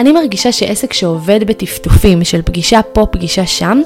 [0.00, 3.80] אני מרגישה שעסק שעובד בטפטופים של פגישה פה, פגישה שם,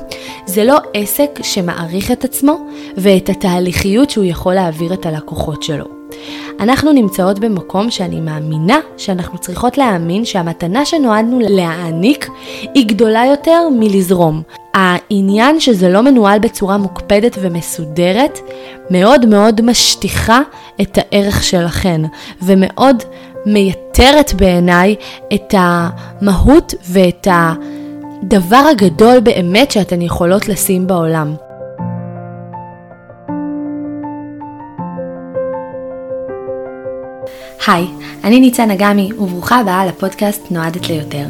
[0.46, 2.66] זה לא עסק שמעריך את עצמו
[2.96, 5.84] ואת התהליכיות שהוא יכול להעביר את הלקוחות שלו.
[6.60, 12.28] אנחנו נמצאות במקום שאני מאמינה שאנחנו צריכות להאמין שהמתנה שנועדנו להעניק
[12.74, 14.42] היא גדולה יותר מלזרום.
[14.74, 18.38] העניין שזה לא מנוהל בצורה מוקפדת ומסודרת,
[18.90, 20.40] מאוד מאוד משטיחה
[20.80, 22.00] את הערך שלכן,
[22.42, 23.02] ומאוד
[23.46, 24.96] מייתרת בעיניי
[25.34, 31.34] את המהות ואת הדבר הגדול באמת שאתן יכולות לשים בעולם.
[37.66, 37.86] היי,
[38.24, 41.26] אני ניצן אגמי, וברוכה הבאה לפודקאסט נועדת ליותר.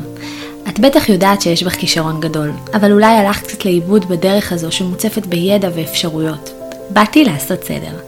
[0.69, 5.27] את בטח יודעת שיש בך כישרון גדול, אבל אולי הלכת קצת לאיבוד בדרך הזו שמוצפת
[5.27, 6.54] בידע ואפשרויות.
[6.91, 7.99] באתי לעשות סדר.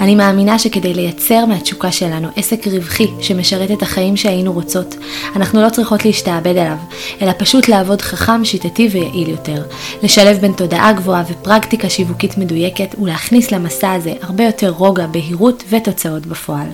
[0.00, 4.94] אני מאמינה שכדי לייצר מהתשוקה שלנו עסק רווחי שמשרת את החיים שהיינו רוצות,
[5.36, 6.76] אנחנו לא צריכות להשתעבד עליו,
[7.22, 9.62] אלא פשוט לעבוד חכם, שיטתי ויעיל יותר.
[10.02, 16.26] לשלב בין תודעה גבוהה ופרקטיקה שיווקית מדויקת, ולהכניס למסע הזה הרבה יותר רוגע, בהירות ותוצאות
[16.26, 16.66] בפועל.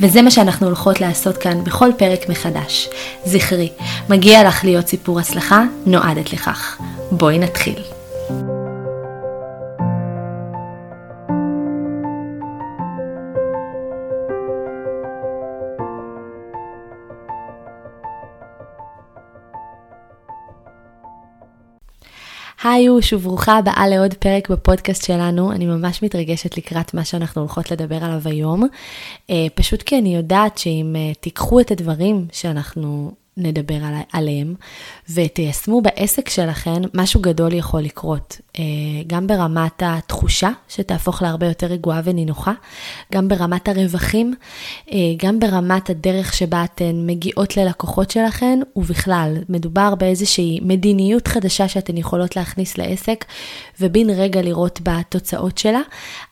[0.00, 2.88] וזה מה שאנחנו הולכות לעשות כאן בכל פרק מחדש.
[3.24, 3.68] זכרי,
[4.08, 6.78] מגיע לך להיות סיפור הצלחה, נועדת לכך.
[7.10, 7.91] בואי נתחיל.
[22.62, 25.52] היי אוש וברוכה הבאה לעוד פרק בפודקאסט שלנו.
[25.52, 28.64] אני ממש מתרגשת לקראת מה שאנחנו הולכות לדבר עליו היום.
[29.30, 33.78] אה, פשוט כי אני יודעת שאם אה, תיקחו את הדברים שאנחנו נדבר
[34.12, 34.54] עליהם,
[35.10, 38.40] ותיישמו בעסק שלכם, משהו גדול יכול לקרות.
[38.58, 38.64] אה,
[39.06, 42.52] גם ברמת התחושה, שתהפוך להרבה יותר רגועה ונינוחה,
[43.12, 44.34] גם ברמת הרווחים,
[44.92, 51.96] אה, גם ברמת הדרך שבה אתן מגיעות ללקוחות שלכם, ובכלל, מדובר באיזושהי מדיניות חדשה שאתן
[51.96, 53.24] יכולות להכניס לעסק,
[53.80, 55.80] ובין רגע לראות בתוצאות שלה.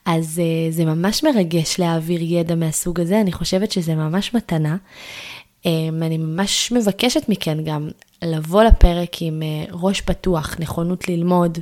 [0.04, 4.76] אז אה, זה ממש מרגש להעביר ידע מהסוג הזה, אני חושבת שזה ממש מתנה.
[5.66, 7.88] אמ, אני ממש מבקשת מכן גם
[8.22, 11.58] לבוא לפרק עם אה, ראש פתוח, נכונות ללמוד,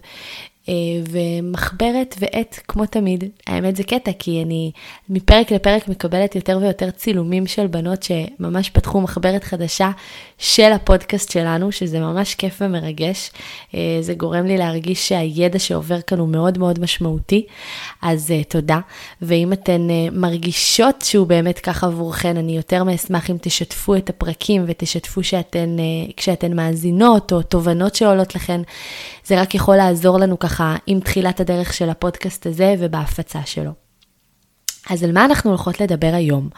[1.11, 3.25] ומחברת ועט כמו תמיד.
[3.47, 4.71] האמת זה קטע, כי אני
[5.09, 9.91] מפרק לפרק מקבלת יותר ויותר צילומים של בנות שממש פתחו מחברת חדשה
[10.39, 13.31] של הפודקאסט שלנו, שזה ממש כיף ומרגש.
[13.75, 17.47] אה, זה גורם לי להרגיש שהידע שעובר כאן הוא מאוד מאוד משמעותי,
[18.03, 18.81] אז אה, תודה.
[19.23, 25.23] ואם אתן מרגישות שהוא באמת כך עבורכן, אני יותר מאשמח אם תשתפו את הפרקים ותשתפו
[25.23, 25.77] שאתן,
[26.17, 28.61] כשאתן מאזינות או תובנות שעולות לכן.
[29.25, 33.71] זה רק יכול לעזור לנו ככה עם תחילת הדרך של הפודקאסט הזה ובהפצה שלו.
[34.91, 36.49] אז על מה אנחנו הולכות לדבר היום?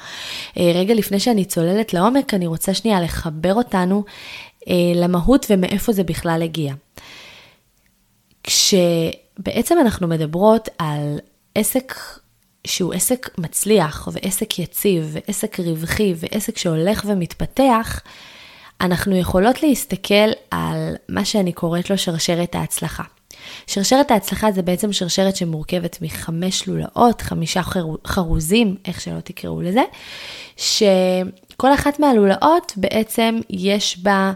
[0.59, 4.05] אה, רגע לפני שאני צוללת לעומק, אני רוצה שנייה לחבר אותנו
[4.69, 6.75] אה, למהות ומאיפה זה בכלל הגיע.
[8.43, 11.19] כשבעצם אנחנו מדברות על
[11.55, 11.95] עסק
[12.67, 18.01] שהוא עסק מצליח ועסק יציב ועסק רווחי ועסק שהולך ומתפתח,
[18.81, 23.03] אנחנו יכולות להסתכל על מה שאני קוראת לו שרשרת ההצלחה.
[23.67, 27.61] שרשרת ההצלחה זה בעצם שרשרת שמורכבת מחמש לולאות, חמישה
[28.07, 29.83] חרוזים, איך שלא תקראו לזה,
[30.57, 34.33] שכל אחת מהלולאות בעצם יש בה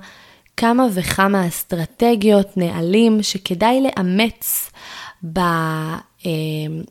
[0.57, 4.71] כמה וכמה אסטרטגיות, נהלים, שכדאי לאמץ
[5.33, 5.39] ב...
[6.27, 6.31] אה,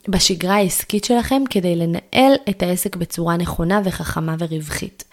[0.08, 5.04] בשגרה העסקית שלכם כדי לנהל את העסק בצורה נכונה וחכמה ורווחית.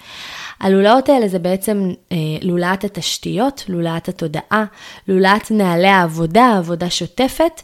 [0.60, 4.65] הלולאות האלה זה בעצם אה, לולאת התשתיות, לולאת התודעה,
[5.09, 7.62] לולאת נהלי העבודה, עבודה שוטפת,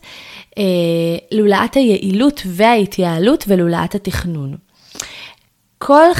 [0.59, 0.65] אה,
[1.33, 4.57] לולאת היעילות וההתייעלות ולולאת התכנון.
[5.79, 6.15] כל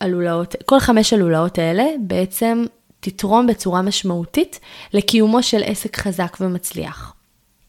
[0.00, 2.64] הלולאות, כל חמש הלולאות האלה בעצם
[3.00, 4.60] תתרום בצורה משמעותית
[4.92, 7.14] לקיומו של עסק חזק ומצליח.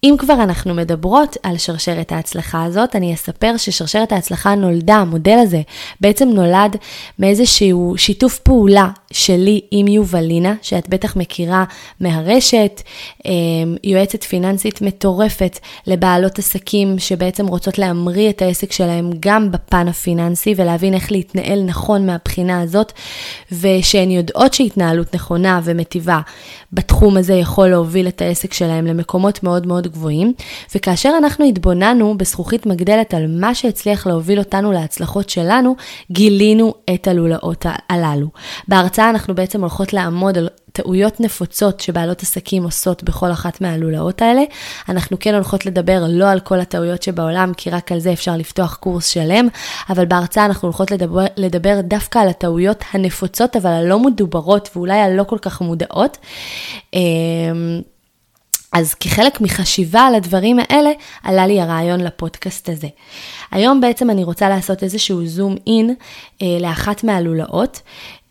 [0.04, 5.62] אם כבר אנחנו מדברות על שרשרת ההצלחה הזאת, אני אספר ששרשרת ההצלחה נולדה, המודל הזה
[6.02, 6.76] בעצם נולד
[7.20, 11.64] מאיזשהו שיתוף פעולה שלי עם יובלינה, שאת בטח מכירה
[12.00, 12.82] מהרשת,
[13.26, 20.54] אמ, יועצת פיננסית מטורפת לבעלות עסקים שבעצם רוצות להמריא את העסק שלהם גם בפן הפיננסי
[20.58, 22.92] ולהבין איך להתנהל נכון מהבחינה הזאת,
[23.52, 26.20] ושהן יודעות שהתנהלות נכונה ומטיבה
[26.74, 30.34] בתחום הזה יכול להוביל את העסק שלהם למקומות מאוד מאוד גבוהים,
[30.76, 35.76] וכאשר אנחנו התבוננו בזכוכית מגדלת על מה שהצליח להוביל אותנו להצלחות שלנו,
[36.12, 38.28] גילינו את הלולאות הללו.
[38.68, 44.22] בהרצאה בהרצאה אנחנו בעצם הולכות לעמוד על טעויות נפוצות שבעלות עסקים עושות בכל אחת מהלולאות
[44.22, 44.42] האלה.
[44.90, 48.76] אנחנו כן הולכות לדבר לא על כל הטעויות שבעולם, כי רק על זה אפשר לפתוח
[48.76, 49.48] קורס שלם,
[49.90, 55.24] אבל בהרצאה אנחנו הולכות לדבר, לדבר דווקא על הטעויות הנפוצות, אבל הלא מדוברות ואולי הלא
[55.24, 56.18] כל כך מודעות.
[56.94, 57.82] אמ,
[58.74, 60.90] אז כחלק מחשיבה על הדברים האלה,
[61.24, 62.88] עלה לי הרעיון לפודקאסט הזה.
[63.52, 65.96] היום בעצם אני רוצה לעשות איזשהו זום אין
[66.42, 67.82] אה, לאחת מהלולאות,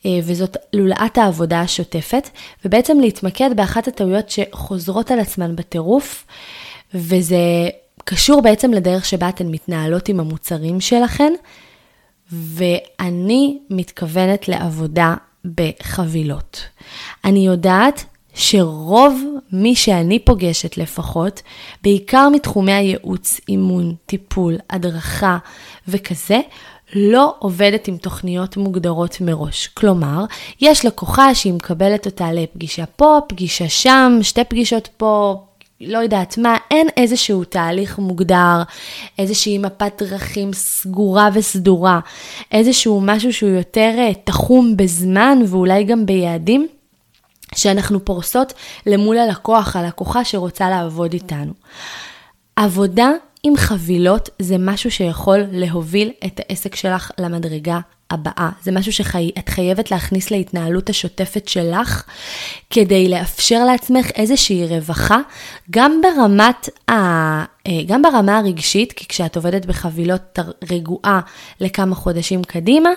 [0.07, 2.29] וזאת לולאת העבודה השוטפת,
[2.65, 6.27] ובעצם להתמקד באחת הטעויות שחוזרות על עצמן בטירוף,
[6.95, 7.69] וזה
[8.05, 11.33] קשור בעצם לדרך שבה אתן מתנהלות עם המוצרים שלכן,
[12.33, 15.15] ואני מתכוונת לעבודה
[15.45, 16.65] בחבילות.
[17.25, 18.05] אני יודעת
[18.35, 19.23] שרוב
[19.53, 21.43] מי שאני פוגשת לפחות,
[21.83, 25.39] בעיקר מתחומי הייעוץ, אימון, טיפול, הדרכה
[25.89, 26.41] וכזה,
[26.95, 29.67] לא עובדת עם תוכניות מוגדרות מראש.
[29.67, 30.25] כלומר,
[30.61, 35.43] יש לקוחה שהיא מקבלת אותה לפגישה פה, פגישה שם, שתי פגישות פה,
[35.81, 38.63] לא יודעת מה, אין איזשהו תהליך מוגדר,
[39.19, 42.01] איזושהי מפת דרכים סגורה וסדורה,
[42.53, 46.69] איזשהו משהו שהוא יותר אה, תחום בזמן ואולי גם ביעדים.
[47.55, 48.53] שאנחנו פורסות
[48.87, 51.53] למול הלקוח, הלקוחה שרוצה לעבוד איתנו.
[52.57, 53.11] עבודה
[53.43, 58.51] עם חבילות זה משהו שיכול להוביל את העסק שלך למדרגה הבאה.
[58.63, 62.05] זה משהו שאת חייבת להכניס להתנהלות השוטפת שלך,
[62.71, 65.19] כדי לאפשר לעצמך איזושהי רווחה,
[65.71, 66.93] גם ברמת, ה...
[67.67, 70.39] אה, גם ברמה הרגשית, כי כשאת עובדת בחבילות
[70.71, 71.21] רגועה
[71.61, 72.91] לכמה חודשים קדימה,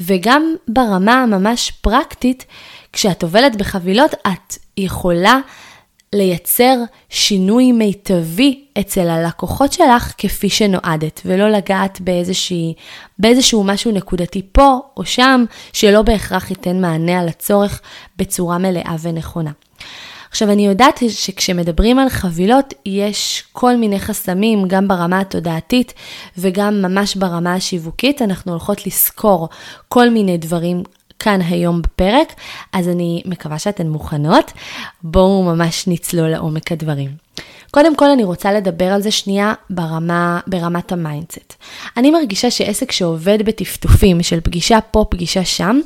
[0.00, 2.44] וגם ברמה הממש פרקטית,
[2.92, 5.40] כשאת עובדת בחבילות, את יכולה
[6.12, 6.76] לייצר
[7.08, 12.74] שינוי מיטבי אצל הלקוחות שלך כפי שנועדת, ולא לגעת באיזושהי,
[13.18, 17.80] באיזשהו משהו נקודתי פה או שם, שלא בהכרח ייתן מענה על הצורך
[18.16, 19.50] בצורה מלאה ונכונה.
[20.30, 25.94] עכשיו, אני יודעת שכשמדברים על חבילות, יש כל מיני חסמים, גם ברמה התודעתית
[26.38, 28.22] וגם ממש ברמה השיווקית.
[28.22, 29.48] אנחנו הולכות לסקור
[29.88, 30.82] כל מיני דברים
[31.18, 32.32] כאן היום בפרק,
[32.72, 34.52] אז אני מקווה שאתן מוכנות.
[35.02, 37.10] בואו ממש נצלול לעומק הדברים.
[37.70, 41.54] קודם כל אני רוצה לדבר על זה שנייה ברמה, ברמת ה mindset.
[41.96, 45.80] אני מרגישה שעסק שעובד בטפטופים של פגישה פה, פגישה שם,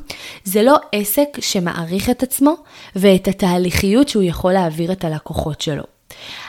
[0.45, 2.55] זה לא עסק שמעריך את עצמו
[2.97, 5.92] ואת התהליכיות שהוא יכול להעביר את הלקוחות שלו.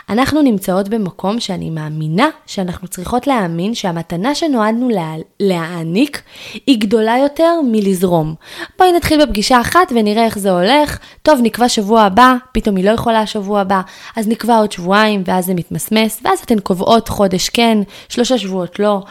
[0.10, 6.22] אנחנו נמצאות במקום שאני מאמינה שאנחנו צריכות להאמין שהמתנה שנועדנו לה, להעניק
[6.68, 8.36] היא גדולה יותר מלזרום.
[8.80, 11.00] בואי נתחיל בפגישה אחת ונראה איך זה הולך.
[11.22, 13.82] טוב, נקבע שבוע הבא, פתאום היא לא יכולה שבוע הבא,
[14.16, 17.78] אז נקבע עוד שבועיים ואז זה מתמסמס, ואז אתן קובעות חודש כן,
[18.10, 19.04] שלושה שבועות לא,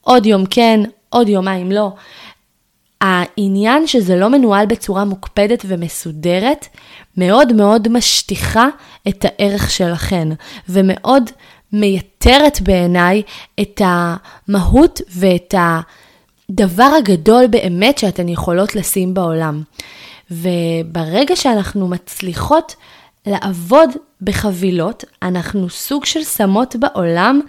[0.00, 1.92] עוד יום כן, עוד יומיים לא.
[3.02, 6.66] העניין שזה לא מנוהל בצורה מוקפדת ומסודרת,
[7.16, 8.68] מאוד מאוד משטיחה
[9.08, 10.28] את הערך שלכן,
[10.68, 11.30] ומאוד
[11.72, 13.22] מייתרת בעיניי
[13.60, 19.62] את המהות ואת הדבר הגדול באמת שאתן יכולות לשים בעולם.
[20.30, 22.74] וברגע שאנחנו מצליחות
[23.26, 23.90] לעבוד
[24.22, 27.40] בחבילות, אנחנו סוג של שמות בעולם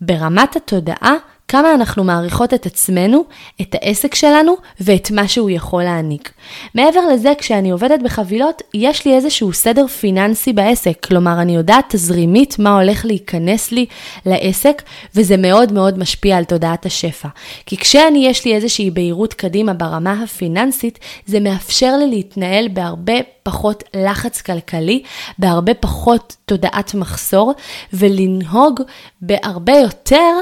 [0.00, 1.14] ברמת התודעה
[1.48, 3.24] כמה אנחנו מעריכות את עצמנו,
[3.60, 6.32] את העסק שלנו ואת מה שהוא יכול להעניק.
[6.74, 12.58] מעבר לזה, כשאני עובדת בחבילות, יש לי איזשהו סדר פיננסי בעסק, כלומר, אני יודעת תזרימית
[12.58, 13.86] מה הולך להיכנס לי
[14.26, 14.82] לעסק,
[15.14, 17.28] וזה מאוד מאוד משפיע על תודעת השפע.
[17.66, 23.84] כי כשאני, יש לי איזושהי בהירות קדימה ברמה הפיננסית, זה מאפשר לי להתנהל בהרבה פחות
[23.96, 25.02] לחץ כלכלי,
[25.38, 27.54] בהרבה פחות תודעת מחסור,
[27.92, 28.80] ולנהוג
[29.20, 30.32] בהרבה יותר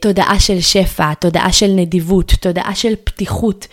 [0.00, 3.66] תודעה של שפע, תודעה של נדיבות, תודעה של פתיחות.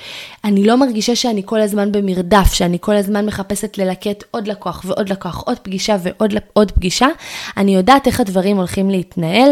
[0.43, 5.09] אני לא מרגישה שאני כל הזמן במרדף, שאני כל הזמן מחפשת ללקט עוד לקוח ועוד
[5.09, 7.07] לקוח, עוד פגישה ועוד עוד פגישה.
[7.57, 9.51] אני יודעת איך הדברים הולכים להתנהל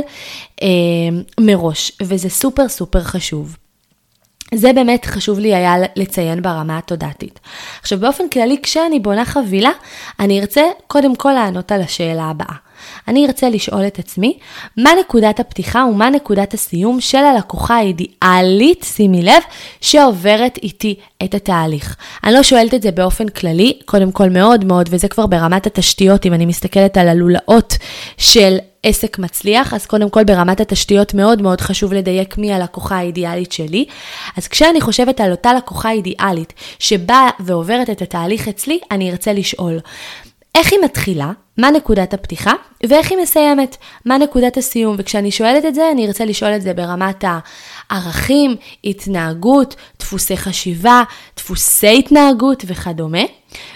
[0.61, 0.67] אה,
[1.39, 3.57] מראש, וזה סופר סופר חשוב.
[4.53, 7.39] זה באמת חשוב לי היה לציין ברמה התודעתית.
[7.81, 9.71] עכשיו באופן כללי, כשאני בונה חבילה,
[10.19, 12.68] אני ארצה קודם כל לענות על השאלה הבאה.
[13.07, 14.37] אני ארצה לשאול את עצמי,
[14.77, 19.43] מה נקודת הפתיחה ומה נקודת הסיום של הלקוחה האידיאלית, שימי לב,
[19.81, 21.95] שעוברת איתי את התהליך.
[22.23, 26.25] אני לא שואלת את זה באופן כללי, קודם כל מאוד מאוד, וזה כבר ברמת התשתיות,
[26.25, 27.77] אם אני מסתכלת על הלולאות
[28.17, 33.51] של עסק מצליח, אז קודם כל ברמת התשתיות מאוד מאוד חשוב לדייק מי הלקוחה האידיאלית
[33.51, 33.85] שלי.
[34.37, 39.79] אז כשאני חושבת על אותה לקוחה אידיאלית שבאה ועוברת את התהליך אצלי, אני ארצה לשאול,
[40.55, 42.53] איך היא מתחילה, מה נקודת הפתיחה,
[42.89, 44.95] ואיך היא מסיימת, מה נקודת הסיום.
[44.99, 47.23] וכשאני שואלת את זה, אני ארצה לשאול את זה ברמת
[47.89, 51.03] הערכים, התנהגות, דפוסי חשיבה,
[51.37, 53.23] דפוסי התנהגות וכדומה.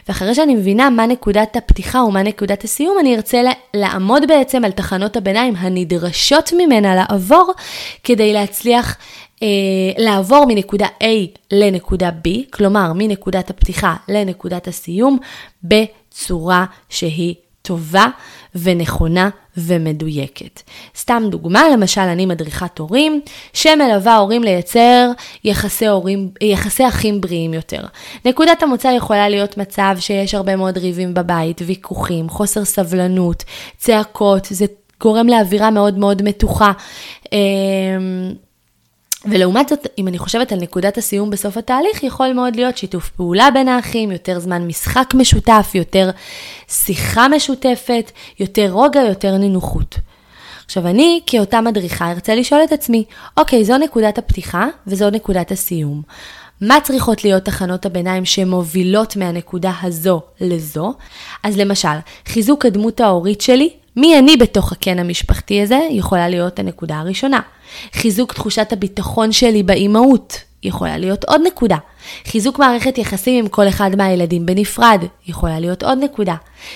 [0.08, 3.42] ואחרי שאני מבינה מה נקודת הפתיחה ומה נקודת הסיום, אני ארצה
[3.74, 7.53] לעמוד בעצם על תחנות הביניים הנדרשות ממנה לעבור,
[8.03, 8.98] כדי להצליח
[9.98, 15.18] לעבור מנקודה A לנקודה B, כלומר מנקודת הפתיחה לנקודת הסיום,
[15.64, 18.08] בצורה שהיא טובה
[18.56, 20.62] ונכונה ומדויקת.
[20.98, 23.22] סתם דוגמה, למשל אני מדריכת הורים
[23.54, 25.12] שמלווה הורים לייצר
[25.44, 27.82] יחסי, הורים, יחסי אחים בריאים יותר.
[28.26, 33.44] נקודת המוצא יכולה להיות מצב שיש הרבה מאוד ריבים בבית, ויכוחים, חוסר סבלנות,
[33.78, 34.66] צעקות, זה
[35.02, 36.72] גורם לאווירה מאוד מאוד מתוחה.
[39.25, 43.48] ולעומת זאת, אם אני חושבת על נקודת הסיום בסוף התהליך, יכול מאוד להיות שיתוף פעולה
[43.53, 46.10] בין האחים, יותר זמן משחק משותף, יותר
[46.68, 49.96] שיחה משותפת, יותר רוגע, יותר נינוחות.
[50.65, 53.03] עכשיו, אני כאותה מדריכה ארצה לשאול את עצמי,
[53.38, 56.01] אוקיי, זו נקודת הפתיחה וזו נקודת הסיום.
[56.62, 60.94] מה צריכות להיות תחנות הביניים שמובילות מהנקודה הזו לזו?
[61.44, 67.00] אז למשל, חיזוק הדמות ההורית שלי מי אני בתוך הקן המשפחתי הזה, יכולה להיות הנקודה
[67.00, 67.40] הראשונה.
[67.94, 71.78] חיזוק תחושת הביטחון שלי באימהות, יכולה להיות עוד נקודה.
[72.26, 76.36] חיזוק מערכת יחסים עם כל אחד מהילדים בנפרד, יכולה להיות עוד נקודה.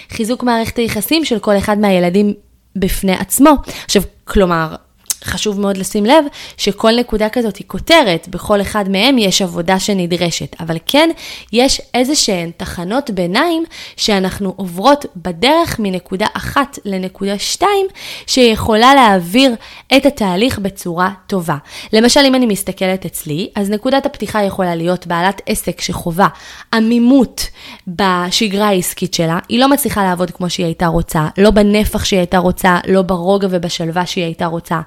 [0.10, 2.34] חיזוק מערכת היחסים של כל אחד מהילדים
[2.76, 3.52] בפני עצמו.
[3.86, 4.76] עכשיו, כלומר,
[5.24, 6.26] חשוב מאוד לשים לב
[6.58, 11.10] שכל נקודה כזאת היא כותרת, בכל אחד מהם יש עבודה שנדרשת, אבל כן,
[11.54, 13.64] יש איזה שהן תחנות ביניים
[13.98, 17.88] שאנחנו עוברות בדרך מנקודה אחת לנקודה שתיים,
[18.28, 19.56] שיכולה להעביר
[19.98, 21.58] את התהליך בצורה טובה.
[21.94, 26.28] למשל, אם אני מסתכלת אצלי, אז נקודת הפתיחה יכולה להיות בעלת עסק שחווה
[26.74, 27.48] עמימות
[27.88, 32.38] בשגרה העסקית שלה, היא לא מצליחה לעבוד כמו שהיא הייתה רוצה, לא בנפח שהיא הייתה
[32.38, 34.80] רוצה, לא ברוגע ובשלווה שהיא הייתה רוצה.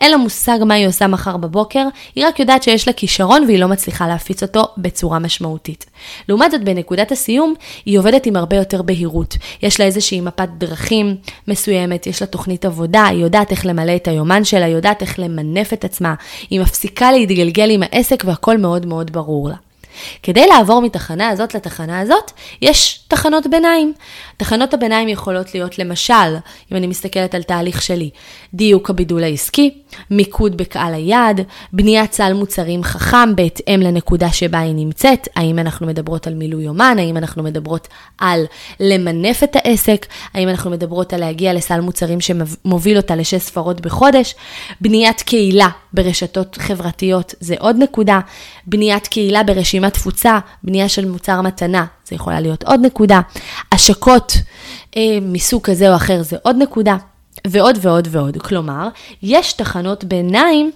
[0.00, 3.58] אין לה מושג מה היא עושה מחר בבוקר, היא רק יודעת שיש לה כישרון והיא
[3.58, 5.86] לא מצליחה להפיץ אותו בצורה משמעותית.
[6.28, 7.54] לעומת זאת, בנקודת הסיום,
[7.86, 9.36] היא עובדת עם הרבה יותר בהירות.
[9.62, 11.16] יש לה איזושהי מפת דרכים
[11.48, 15.18] מסוימת, יש לה תוכנית עבודה, היא יודעת איך למלא את היומן שלה, היא יודעת איך
[15.18, 16.14] למנף את עצמה,
[16.50, 19.65] היא מפסיקה להתגלגל עם העסק והכל מאוד מאוד ברור לה.
[20.22, 22.30] כדי לעבור מתחנה הזאת לתחנה הזאת,
[22.62, 23.92] יש תחנות ביניים.
[24.36, 26.36] תחנות הביניים יכולות להיות למשל,
[26.72, 28.10] אם אני מסתכלת על תהליך שלי,
[28.54, 29.70] דיוק הבידול העסקי,
[30.10, 31.40] מיקוד בקהל היעד,
[31.72, 36.96] בניית סל מוצרים חכם בהתאם לנקודה שבה היא נמצאת, האם אנחנו מדברות על מילוי יומן,
[36.98, 37.88] האם אנחנו מדברות
[38.18, 38.44] על
[38.80, 44.34] למנף את העסק, האם אנחנו מדברות על להגיע לסל מוצרים שמוביל אותה לשש ספרות בחודש,
[44.80, 48.20] בניית קהילה ברשתות חברתיות זה עוד נקודה,
[48.66, 49.42] בניית קהילה
[49.86, 53.20] ברשימת תפוצה, בנייה של מוצר מתנה, זה יכולה להיות עוד נקודה,
[53.72, 54.32] השקות
[54.96, 56.96] אה, מסוג כזה או אחר זה עוד נקודה,
[57.46, 58.36] ועוד ועוד ועוד.
[58.42, 58.88] כלומר,
[59.22, 60.70] יש תחנות ביניים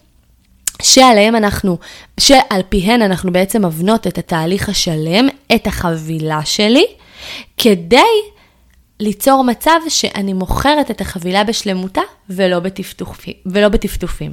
[0.83, 1.79] שעליהם אנחנו,
[2.21, 6.87] שעל פיהן אנחנו בעצם מבנות את התהליך השלם, את החבילה שלי,
[7.57, 8.12] כדי
[9.00, 13.34] ליצור מצב שאני מוכרת את החבילה בשלמותה ולא בטפטופים.
[13.46, 14.32] ולא בטפטופים.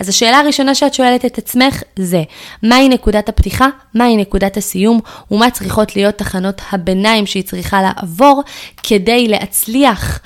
[0.00, 2.22] אז השאלה הראשונה שאת שואלת את עצמך זה,
[2.62, 8.42] מהי נקודת הפתיחה, מהי נקודת הסיום, ומה צריכות להיות תחנות הביניים שהיא צריכה לעבור
[8.82, 10.20] כדי להצליח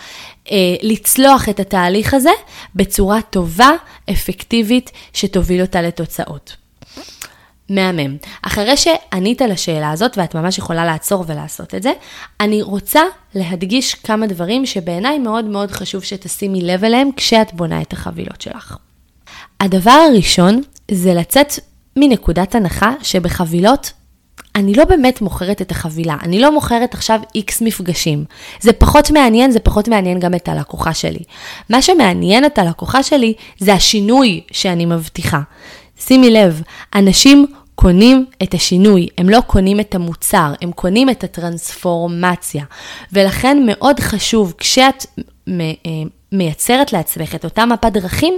[0.50, 2.30] אה, לצלוח את התהליך הזה
[2.75, 3.71] בצורה טובה,
[4.11, 6.63] אפקטיבית, שתוביל אותה לתוצאות.
[7.75, 8.16] מהמם.
[8.43, 11.93] אחרי שענית לשאלה הזאת, ואת ממש יכולה לעצור ולעשות את זה,
[12.40, 13.02] אני רוצה
[13.35, 18.76] להדגיש כמה דברים שבעיניי מאוד מאוד חשוב שתשימי לב אליהם כשאת בונה את החבילות שלך.
[19.61, 21.52] הדבר הראשון זה לצאת
[21.97, 23.93] מנקודת הנחה שבחבילות
[24.57, 28.25] אני לא באמת מוכרת את החבילה, אני לא מוכרת עכשיו איקס מפגשים.
[28.61, 31.23] זה פחות מעניין, זה פחות מעניין גם את הלקוחה שלי.
[31.71, 35.40] מה שמעניין את הלקוחה שלי זה השינוי שאני מבטיחה.
[36.00, 36.62] שימי לב,
[36.95, 42.64] אנשים קונים את השינוי, הם לא קונים את המוצר, הם קונים את הטרנספורמציה.
[43.12, 45.07] ולכן מאוד חשוב, כשאת
[45.49, 45.52] אה,
[46.33, 48.35] מייצרת לעצמך את אותה מפת דרכים,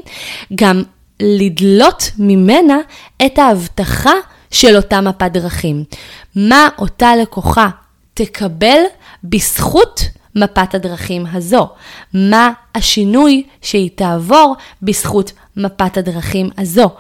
[0.55, 0.83] גם
[1.21, 2.76] לדלות ממנה
[3.26, 4.12] את ההבטחה
[4.50, 5.85] של אותה מפת דרכים.
[6.37, 7.69] מה אותה לקוחה
[8.14, 8.78] תקבל
[9.25, 10.00] בזכות
[10.35, 11.69] מפת הדרכים הזו?
[12.14, 16.90] מה השינוי שהיא תעבור בזכות מפת הדרכים הזו?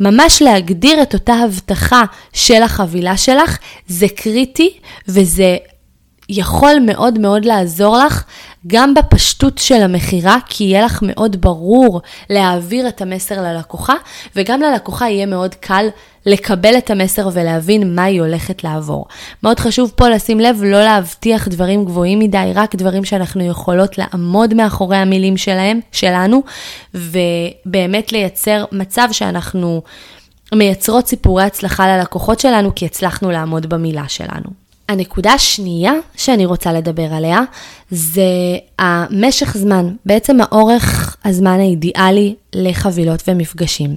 [0.00, 5.56] ממש להגדיר את אותה הבטחה של החבילה שלך, זה קריטי וזה
[6.28, 8.24] יכול מאוד מאוד לעזור לך
[8.66, 13.94] גם בפשטות של המכירה, כי יהיה לך מאוד ברור להעביר את המסר ללקוחה,
[14.36, 15.86] וגם ללקוחה יהיה מאוד קל
[16.26, 19.06] לקבל את המסר ולהבין מה היא הולכת לעבור.
[19.42, 24.54] מאוד חשוב פה לשים לב לא להבטיח דברים גבוהים מדי, רק דברים שאנחנו יכולות לעמוד
[24.54, 26.42] מאחורי המילים שלהם, שלנו,
[26.94, 29.82] ובאמת לייצר מצב שאנחנו
[30.54, 34.63] מייצרות סיפורי הצלחה ללקוחות שלנו, כי הצלחנו לעמוד במילה שלנו.
[34.88, 37.40] הנקודה השנייה שאני רוצה לדבר עליה
[37.90, 38.22] זה
[38.78, 43.96] המשך זמן, בעצם האורך הזמן האידיאלי לחבילות ומפגשים.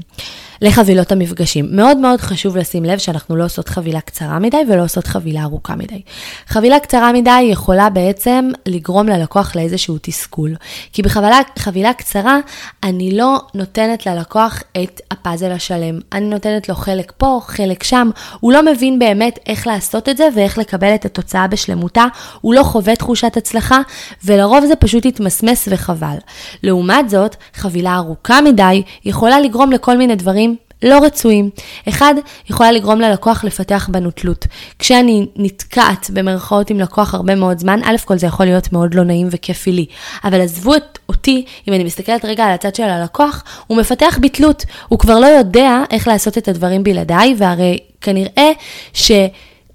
[0.62, 1.68] לחבילות המפגשים.
[1.72, 5.76] מאוד מאוד חשוב לשים לב שאנחנו לא עושות חבילה קצרה מדי ולא עושות חבילה ארוכה
[5.76, 6.02] מדי.
[6.48, 10.56] חבילה קצרה מדי יכולה בעצם לגרום ללקוח לאיזשהו תסכול.
[10.94, 12.40] כי בחבילה קצרה
[12.84, 16.00] אני לא נותנת ללקוח את הפאזל השלם.
[16.14, 18.10] אני נותנת לו חלק פה, חלק שם.
[18.40, 22.06] הוא לא מבין באמת איך לעשות את זה ואיך לקבל את התוצאה בשלמותה.
[22.42, 23.80] הוא לא חווה תחושת הצלחה,
[24.26, 26.16] ולרוב זה פשוט יתמסמס וחבל.
[26.64, 30.47] לעומת זאת, חבילה ארוכה מדי יכולה לגרום לכל מיני דברים
[30.84, 31.50] לא רצויים.
[31.90, 32.14] אחד,
[32.50, 34.48] יכולה לגרום ללקוח לפתח בנו תלות.
[34.80, 39.04] כשאני נתקעת במרכאות עם לקוח הרבה מאוד זמן, א' כל זה יכול להיות מאוד לא
[39.04, 39.86] נעים וכיפי לי.
[40.24, 44.30] אבל עזבו את אותי, אם אני מסתכלת רגע על הצד של הלקוח, הוא מפתח בי
[44.30, 44.66] תלות.
[44.88, 48.52] הוא כבר לא יודע איך לעשות את הדברים בלעדיי, והרי כנראה
[48.94, 49.12] ש...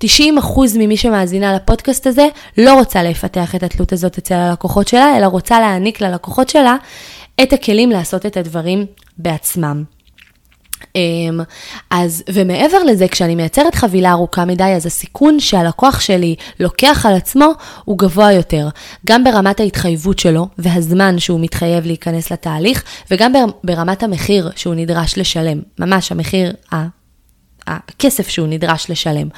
[0.05, 0.07] 90%
[0.79, 2.29] ממי שמאזינה לפודקאסט הזה
[2.59, 6.77] לא רוצה לפתח את התלות הזאת אצל הלקוחות שלה, אלא רוצה להעניק ללקוחות שלה
[7.43, 8.87] את הכלים לעשות את הדברים
[9.19, 9.85] בעצמם.
[10.97, 11.41] אמ,
[11.91, 17.53] אז, ומעבר לזה, כשאני מייצרת חבילה ארוכה מדי, אז הסיכון שהלקוח שלי לוקח על עצמו
[17.85, 18.69] הוא גבוה יותר,
[19.07, 23.33] גם ברמת ההתחייבות שלו והזמן שהוא מתחייב להיכנס לתהליך, וגם
[23.65, 26.53] ברמת המחיר שהוא נדרש לשלם, ממש המחיר,
[27.67, 29.29] הכסף שהוא נדרש לשלם.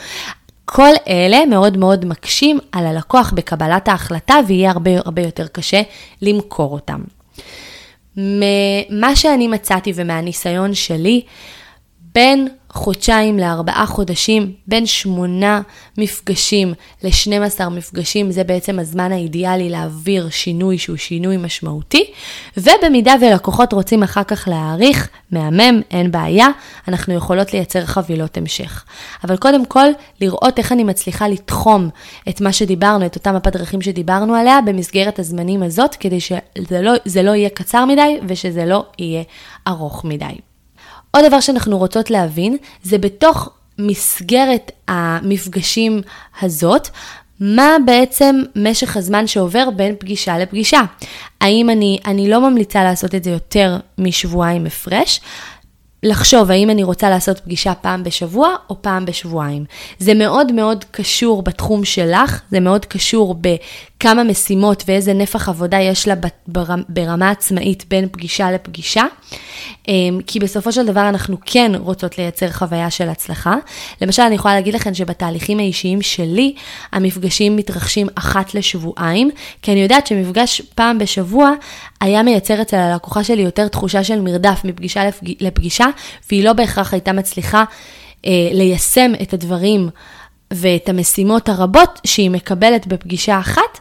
[0.65, 5.83] כל אלה מאוד מאוד מקשים על הלקוח בקבלת ההחלטה ויהיה הרבה הרבה יותר קשה
[6.23, 7.01] למכור אותם.
[8.17, 11.23] ממה שאני מצאתי ומהניסיון שלי,
[12.15, 15.61] בין חודשיים לארבעה חודשים, בין שמונה
[15.99, 22.05] מפגשים ל-12 מפגשים, זה בעצם הזמן האידיאלי להעביר שינוי שהוא שינוי משמעותי,
[22.57, 26.47] ובמידה ולקוחות רוצים אחר כך להעריך, מהמם, אין בעיה,
[26.89, 28.85] אנחנו יכולות לייצר חבילות המשך.
[29.25, 29.87] אבל קודם כל,
[30.21, 31.89] לראות איך אני מצליחה לתחום
[32.29, 36.93] את מה שדיברנו, את אותם הפדרכים שדיברנו עליה, במסגרת הזמנים הזאת, כדי שזה לא,
[37.23, 39.23] לא יהיה קצר מדי ושזה לא יהיה
[39.69, 40.54] ארוך מדי.
[41.15, 46.01] עוד דבר שאנחנו רוצות להבין, זה בתוך מסגרת המפגשים
[46.43, 46.89] הזאת,
[47.41, 50.81] מה בעצם משך הזמן שעובר בין פגישה לפגישה.
[51.41, 55.21] האם אני, אני לא ממליצה לעשות את זה יותר משבועיים הפרש,
[56.05, 59.65] לחשוב האם אני רוצה לעשות פגישה פעם בשבוע או פעם בשבועיים.
[59.99, 66.09] זה מאוד מאוד קשור בתחום שלך, זה מאוד קשור בכמה משימות ואיזה נפח עבודה יש
[66.09, 66.15] לה
[66.89, 69.05] ברמה עצמאית בין פגישה לפגישה,
[69.89, 73.55] אמ, כי בסופו של דבר אנחנו כן רוצות לייצר חוויה של הצלחה.
[74.03, 76.55] למשל, אני יכולה להגיד לכם שבתהליכים האישיים שלי,
[76.93, 79.31] המפגשים מתרחשים אחת לשבועיים,
[79.63, 81.53] כי אני יודעת שמפגש פעם בשבוע
[82.01, 85.03] היה מייצר אצל הלקוחה שלי יותר תחושה של מרדף מפגישה
[85.41, 85.87] לפגישה,
[86.31, 87.65] והיא לא בהכרח הייתה מצליחה
[88.27, 89.89] אה, ליישם את הדברים
[90.51, 93.81] ואת המשימות הרבות שהיא מקבלת בפגישה אחת.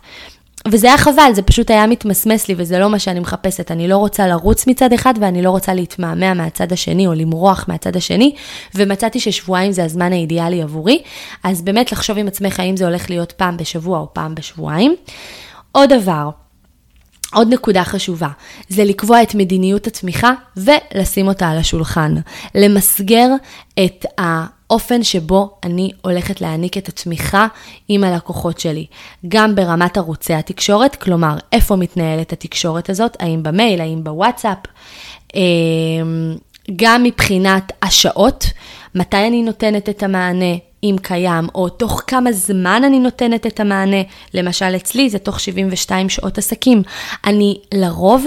[0.67, 3.71] וזה היה חבל, זה פשוט היה מתמסמס לי וזה לא מה שאני מחפשת.
[3.71, 7.95] אני לא רוצה לרוץ מצד אחד ואני לא רוצה להתמהמה מהצד השני או למרוח מהצד
[7.95, 8.35] השני,
[8.75, 11.01] ומצאתי ששבועיים זה הזמן האידיאלי עבורי.
[11.43, 14.95] אז באמת לחשוב עם עצמך האם זה הולך להיות פעם בשבוע או פעם בשבועיים.
[15.71, 16.29] עוד דבר,
[17.33, 18.27] עוד נקודה חשובה,
[18.69, 22.15] זה לקבוע את מדיניות התמיכה ולשים אותה על השולחן.
[22.55, 23.27] למסגר
[23.85, 27.47] את האופן שבו אני הולכת להעניק את התמיכה
[27.87, 28.85] עם הלקוחות שלי.
[29.27, 34.57] גם ברמת ערוצי התקשורת, כלומר, איפה מתנהלת התקשורת הזאת, האם במייל, האם בוואטסאפ,
[35.35, 36.35] אמ,
[36.75, 38.45] גם מבחינת השעות,
[38.95, 44.01] מתי אני נותנת את המענה, אם קיים, או תוך כמה זמן אני נותנת את המענה.
[44.33, 46.83] למשל, אצלי זה תוך 72 שעות עסקים.
[47.25, 48.25] אני לרוב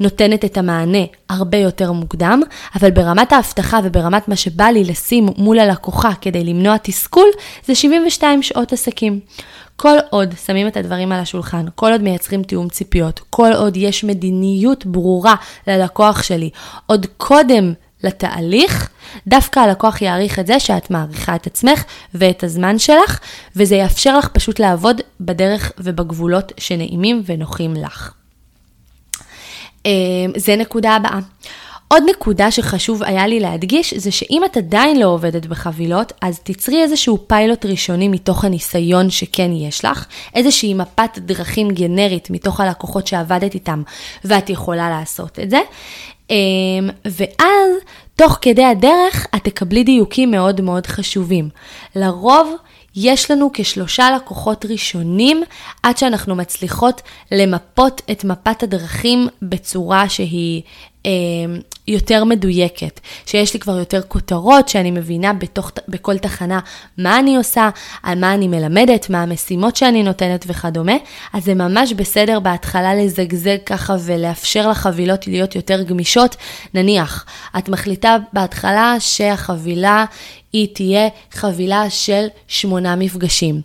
[0.00, 2.40] נותנת את המענה הרבה יותר מוקדם,
[2.74, 7.28] אבל ברמת ההבטחה וברמת מה שבא לי לשים מול הלקוחה כדי למנוע תסכול,
[7.66, 9.20] זה 72 שעות עסקים.
[9.76, 14.04] כל עוד שמים את הדברים על השולחן, כל עוד מייצרים תיאום ציפיות, כל עוד יש
[14.04, 15.34] מדיניות ברורה
[15.66, 16.50] ללקוח שלי,
[16.86, 17.72] עוד קודם
[18.04, 18.88] לתהליך,
[19.26, 23.20] דווקא הלקוח יעריך את זה שאת מעריכה את עצמך ואת הזמן שלך,
[23.56, 28.12] וזה יאפשר לך פשוט לעבוד בדרך ובגבולות שנעימים ונוחים לך.
[29.86, 29.90] אמ,
[30.36, 31.18] זה נקודה הבאה.
[31.94, 36.82] עוד נקודה שחשוב היה לי להדגיש, זה שאם את עדיין לא עובדת בחבילות, אז תצרי
[36.82, 43.54] איזשהו פיילוט ראשוני מתוך הניסיון שכן יש לך, איזושהי מפת דרכים גנרית מתוך הלקוחות שעבדת
[43.54, 43.82] איתם,
[44.24, 45.60] ואת יכולה לעשות את זה.
[46.30, 46.36] אמ,
[47.04, 47.70] ואז,
[48.16, 51.48] תוך כדי הדרך, את תקבלי דיוקים מאוד מאוד חשובים.
[51.96, 52.54] לרוב,
[52.96, 55.42] יש לנו כשלושה לקוחות ראשונים
[55.82, 57.02] עד שאנחנו מצליחות
[57.32, 60.62] למפות את מפת הדרכים בצורה שהיא
[61.06, 61.10] אה,
[61.88, 66.60] יותר מדויקת, שיש לי כבר יותר כותרות, שאני מבינה בתוך, בכל תחנה
[66.98, 67.70] מה אני עושה,
[68.02, 70.96] על מה אני מלמדת, מה המשימות שאני נותנת וכדומה,
[71.32, 76.36] אז זה ממש בסדר בהתחלה לזגזג ככה ולאפשר לחבילות להיות יותר גמישות.
[76.74, 77.24] נניח,
[77.58, 80.04] את מחליטה בהתחלה שהחבילה
[80.52, 83.60] היא תהיה חבילה של שמונה מפגשים.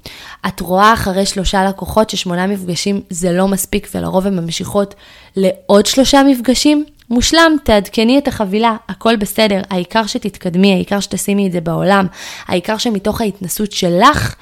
[0.47, 4.95] את רואה אחרי שלושה לקוחות ששמונה מפגשים זה לא מספיק ולרוב הן ממשיכות
[5.35, 11.61] לעוד שלושה מפגשים, מושלם, תעדכני את החבילה, הכל בסדר, העיקר שתתקדמי, העיקר שתשימי את זה
[11.61, 12.07] בעולם,
[12.47, 14.35] העיקר שמתוך ההתנסות שלך,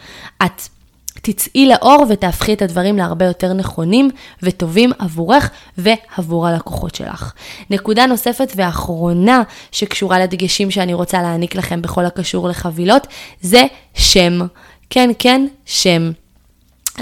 [0.45, 0.61] את
[1.21, 4.09] תצאי לאור ותהפכי את הדברים להרבה יותר נכונים
[4.43, 7.33] וטובים עבורך ועבור הלקוחות שלך.
[7.69, 13.07] נקודה נוספת ואחרונה שקשורה לדגשים שאני רוצה להעניק לכם בכל הקשור לחבילות,
[13.41, 14.39] זה שם.
[14.89, 16.11] כן, כן, שם.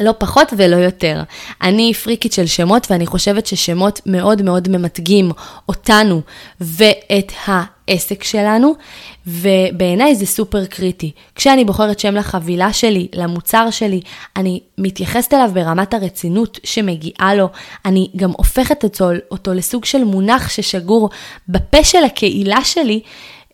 [0.02, 1.24] לא פחות ולא יותר.
[1.62, 5.32] אני פריקית של שמות ואני חושבת ששמות מאוד מאוד ממתגים
[5.70, 6.22] אותנו
[6.62, 8.74] ואת העסק שלנו,
[9.28, 11.12] ובעיניי זה סופר קריטי.
[11.36, 14.02] כשאני בוחרת שם לחבילה שלי, למוצר שלי,
[14.36, 17.50] אני מתייחסת אליו ברמת הרצינות שמגיעה לו,
[17.86, 21.10] אני גם הופכת אותו, אותו לסוג של מונח ששגור
[21.50, 23.02] בפה של הקהילה שלי.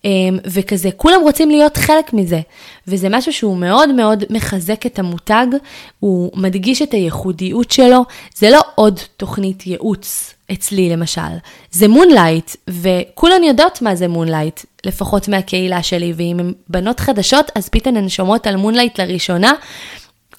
[0.05, 2.41] אמ, וכזה, כולם רוצים להיות חלק מזה.
[2.87, 5.45] וזה משהו שהוא מאוד מאוד מחזק את המותג,
[5.99, 11.21] הוא מדגיש את הייחודיות שלו, זה לא עוד תוכנית ייעוץ אצלי למשל,
[11.71, 17.69] זה Moonlight, וכולן יודעות מה זה Moonlight, לפחות מהקהילה שלי, ואם הן בנות חדשות, אז
[17.69, 19.53] פתאום הן שומעות על Moonlight לראשונה,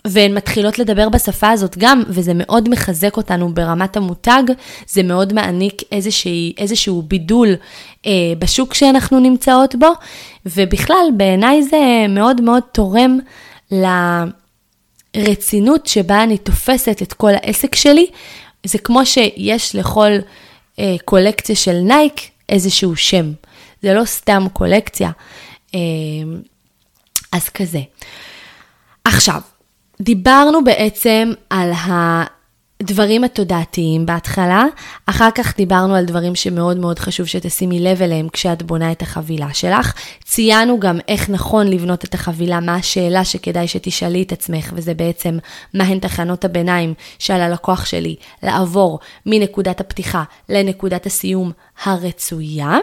[0.04, 4.42] והן מתחילות לדבר בשפה הזאת גם, וזה מאוד מחזק אותנו ברמת המותג,
[4.88, 7.48] זה מאוד מעניק איזושהי, איזשהו בידול
[8.06, 9.88] אה, בשוק שאנחנו נמצאות בו,
[10.46, 13.18] ובכלל, בעיניי זה מאוד מאוד תורם
[15.16, 18.06] לרצינות שבה אני תופסת את כל העסק שלי.
[18.64, 20.10] זה כמו שיש לכל
[20.78, 23.32] אה, קולקציה של נייק איזשהו שם,
[23.82, 25.10] זה לא סתם קולקציה.
[25.74, 25.80] אה,
[27.32, 27.80] אז כזה.
[29.04, 29.40] עכשיו,
[30.00, 31.72] דיברנו בעצם על
[32.82, 34.64] הדברים התודעתיים בהתחלה,
[35.06, 39.54] אחר כך דיברנו על דברים שמאוד מאוד חשוב שתשימי לב אליהם כשאת בונה את החבילה
[39.54, 39.94] שלך.
[40.24, 45.38] ציינו גם איך נכון לבנות את החבילה, מה השאלה שכדאי שתשאלי את עצמך, וזה בעצם
[45.74, 51.52] מהן תחנות הביניים שעל הלקוח שלי לעבור מנקודת הפתיחה לנקודת הסיום
[51.84, 52.78] הרצויה.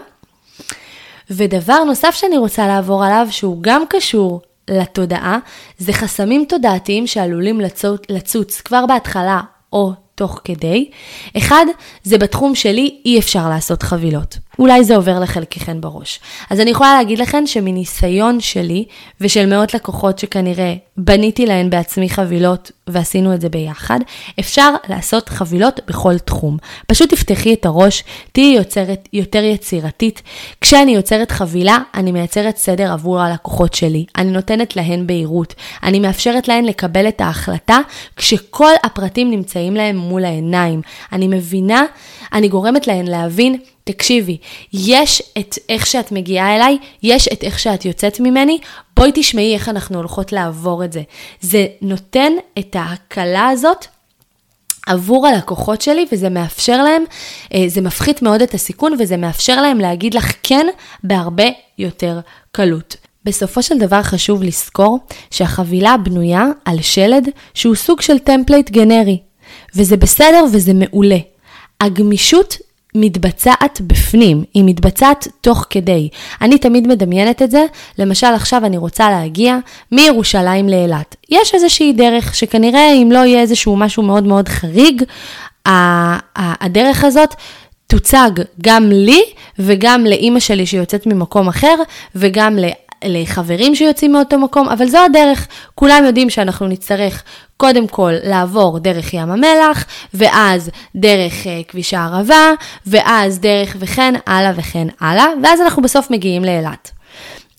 [1.30, 5.38] ודבר נוסף שאני רוצה לעבור עליו, שהוא גם קשור לתודעה,
[5.78, 9.42] זה חסמים תודעתיים שעלולים לצוץ, לצוץ כבר בהתחלה
[9.74, 10.90] או תוך כדי.
[11.38, 11.66] אחד,
[12.04, 14.38] זה בתחום שלי אי אפשר לעשות חבילות.
[14.60, 16.20] אולי זה עובר לחלקכן בראש.
[16.50, 18.86] אז אני יכולה להגיד לכן שמניסיון שלי
[19.22, 24.00] ושל מאות לקוחות שכנראה בניתי להן בעצמי חבילות ועשינו את זה ביחד,
[24.40, 26.58] אפשר לעשות חבילות בכל תחום.
[26.88, 30.22] פשוט תפתחי את הראש, תהיי יוצרת יותר יצירתית.
[30.62, 34.06] כשאני יוצרת חבילה, אני מייצרת סדר עבור הלקוחות שלי.
[34.18, 35.54] אני נותנת להן בהירות.
[35.84, 37.80] אני מאפשרת להן לקבל את ההחלטה
[38.16, 40.82] כשכל הפרטים נמצאים להן מול העיניים.
[41.12, 41.84] אני מבינה,
[42.34, 43.56] אני גורמת להן להבין
[43.92, 44.38] תקשיבי,
[44.74, 48.58] יש את איך שאת מגיעה אליי, יש את איך שאת יוצאת ממני,
[48.98, 51.02] בואי תשמעי איך אנחנו הולכות לעבור את זה.
[51.42, 53.86] זה נותן את ההקלה הזאת
[54.88, 57.04] עבור הלקוחות שלי, וזה מאפשר להם,
[57.54, 60.68] אה, זה מפחית מאוד את הסיכון, וזה מאפשר להם להגיד לך כן
[61.04, 61.48] בהרבה
[61.78, 62.20] יותר
[62.52, 62.96] קלות.
[63.26, 65.00] בסופו של דבר חשוב לזכור
[65.32, 69.18] שהחבילה בנויה על שלד שהוא סוג של template גנרי,
[69.76, 71.18] וזה בסדר וזה מעולה.
[71.82, 72.58] הגמישות
[72.96, 76.10] מתבצעת בפנים, היא מתבצעת תוך כדי.
[76.42, 77.66] אני תמיד מדמיינת את זה,
[77.98, 79.58] למשל עכשיו אני רוצה להגיע
[79.92, 81.16] מירושלים לאילת.
[81.30, 85.04] יש איזושהי דרך שכנראה אם לא יהיה איזשהו משהו מאוד מאוד חריג,
[86.36, 87.36] הדרך הזאת
[87.88, 89.24] תוצג גם לי
[89.60, 91.76] וגם לאימא שלי שיוצאת ממקום אחר
[92.16, 92.58] וגם
[93.06, 95.48] לחברים שיוצאים מאותו מקום, אבל זו הדרך.
[95.76, 97.24] כולם יודעים שאנחנו נצטרך
[97.60, 102.52] קודם כל לעבור דרך ים המלח, ואז דרך uh, כביש הערבה,
[102.88, 106.92] ואז דרך וכן הלאה וכן הלאה, ואז אנחנו בסוף מגיעים לאילת.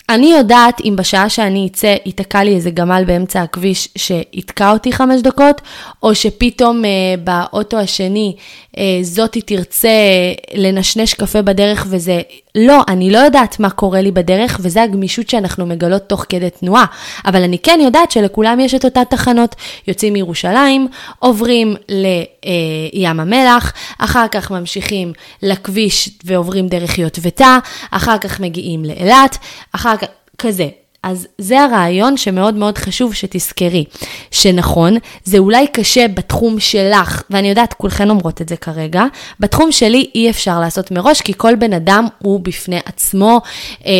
[0.08, 5.20] אני יודעת אם בשעה שאני אצא ייתקע לי איזה גמל באמצע הכביש שיתקע אותי חמש
[5.20, 5.60] דקות,
[6.02, 6.90] או שפתאום אה,
[7.24, 8.36] באוטו השני
[8.78, 9.88] אה, זאתי תרצה
[10.54, 12.20] לנשנש קפה בדרך וזה...
[12.54, 16.84] לא, אני לא יודעת מה קורה לי בדרך, וזה הגמישות שאנחנו מגלות תוך כדי תנועה.
[17.26, 19.54] אבל אני כן יודעת שלכולם יש את אותה תחנות.
[19.88, 27.58] יוצאים מירושלים, עוברים לים המלח, אחר כך ממשיכים לכביש ועוברים דרך יוטבתה,
[27.90, 29.38] אחר כך מגיעים לאילת,
[29.72, 30.06] אחר כך...
[30.38, 30.68] כזה.
[31.02, 33.84] אז זה הרעיון שמאוד מאוד חשוב שתזכרי,
[34.30, 39.04] שנכון, זה אולי קשה בתחום שלך, ואני יודעת, כולכן אומרות את זה כרגע,
[39.40, 43.40] בתחום שלי אי אפשר לעשות מראש, כי כל בן אדם הוא בפני עצמו,
[43.86, 43.92] אה,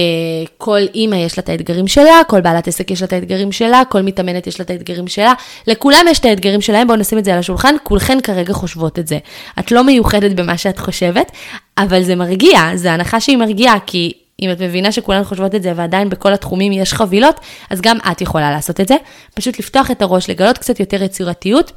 [0.59, 3.83] כל אימא יש לה את האתגרים שלה, כל בעלת עסק יש לה את האתגרים שלה,
[3.89, 5.33] כל מתאמנת יש לה את האתגרים שלה,
[5.67, 9.07] לכולם יש את האתגרים שלהם, בואו נשים את זה על השולחן, כולכן כרגע חושבות את
[9.07, 9.19] זה.
[9.59, 11.33] את לא מיוחדת במה שאת חושבת,
[11.79, 15.73] אבל זה מרגיע, זה הנחה שהיא מרגיעה, כי אם את מבינה שכולן חושבות את זה
[15.77, 18.95] ועדיין בכל התחומים יש חבילות, אז גם את יכולה לעשות את זה.
[19.35, 21.73] פשוט לפתוח את הראש, לגלות קצת יותר יצירתיות.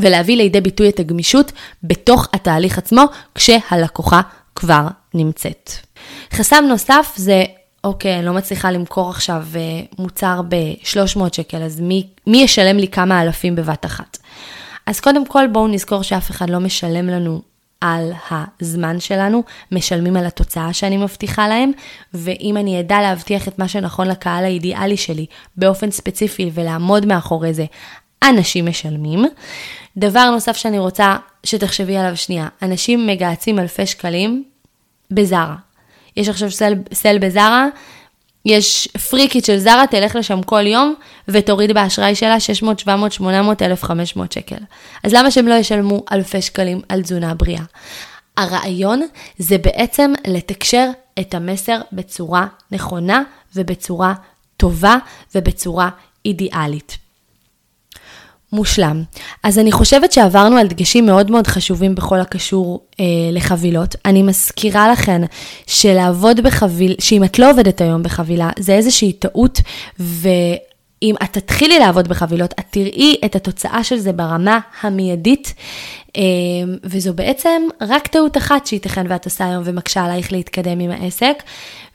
[0.00, 4.20] ולהביא לידי ביטוי את הגמישות בתוך התהליך עצמו, כשהלקוחה
[4.54, 5.70] כבר נמצאת.
[6.32, 7.44] חסם נוסף זה,
[7.84, 9.60] אוקיי, אני לא מצליחה למכור עכשיו אה,
[9.98, 14.18] מוצר ב-300 שקל, אז מי, מי ישלם לי כמה אלפים בבת אחת?
[14.86, 17.42] אז קודם כל בואו נזכור שאף אחד לא משלם לנו
[17.82, 18.12] על
[18.60, 19.42] הזמן שלנו,
[19.72, 21.70] משלמים על התוצאה שאני מבטיחה להם,
[22.14, 27.64] ואם אני אדע להבטיח את מה שנכון לקהל האידיאלי שלי באופן ספציפי ולעמוד מאחורי זה,
[28.22, 29.24] אנשים משלמים.
[29.96, 34.44] דבר נוסף שאני רוצה שתחשבי עליו שנייה, אנשים מגהצים אלפי שקלים
[35.10, 35.56] בזארה.
[36.16, 37.66] יש עכשיו סל, סל בזארה,
[38.44, 40.94] יש פריקית של זרה, תלך לשם כל יום
[41.28, 44.56] ותוריד באשראי שלה 600, 700, 800, 1,500 שקל.
[45.04, 47.62] אז למה שהם לא ישלמו אלפי שקלים על תזונה בריאה?
[48.36, 49.02] הרעיון
[49.38, 53.22] זה בעצם לתקשר את המסר בצורה נכונה
[53.56, 54.14] ובצורה
[54.56, 54.96] טובה
[55.34, 55.88] ובצורה
[56.24, 56.98] אידיאלית.
[58.52, 59.02] מושלם.
[59.42, 63.96] אז אני חושבת שעברנו על דגשים מאוד מאוד חשובים בכל הקשור אה, לחבילות.
[64.04, 65.22] אני מזכירה לכן
[65.66, 69.60] שלעבוד בחביל, שאם את לא עובדת היום בחבילה, זה איזושהי טעות,
[69.98, 75.54] ואם את תתחילי לעבוד בחבילות, את תראי את התוצאה של זה ברמה המיידית,
[76.16, 76.22] אה,
[76.84, 81.42] וזו בעצם רק טעות אחת שייתכן ואת עושה היום ומקשה עלייך להתקדם עם העסק.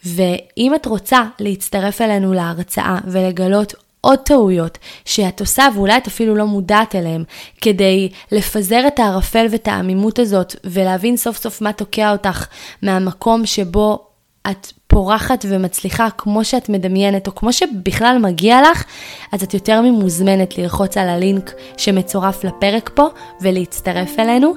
[0.05, 3.73] ואם את רוצה להצטרף אלינו להרצאה ולגלות
[4.07, 7.23] עוד טעויות שאת עושה ואולי את אפילו לא מודעת אליהן,
[7.61, 12.47] כדי לפזר את הערפל ואת העמימות הזאת ולהבין סוף סוף מה תוקע אותך
[12.81, 14.07] מהמקום שבו
[14.49, 18.83] את פורחת ומצליחה כמו שאת מדמיינת, או כמו שבכלל מגיע לך,
[19.31, 23.07] אז את יותר ממוזמנת ללחוץ על הלינק שמצורף לפרק פה
[23.41, 24.53] ולהצטרף אלינו.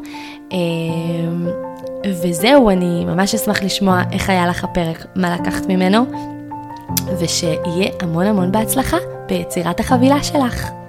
[0.53, 1.49] אמ,
[2.07, 6.40] וזהו, אני ממש אשמח לשמוע איך היה לך הפרק, מה לקחת ממנו.
[7.21, 8.97] ושיהיה המון המון בהצלחה
[9.29, 10.80] ביצירת החבילה שלך.